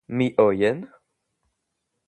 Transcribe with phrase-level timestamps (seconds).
[0.07, 0.89] Me oyen?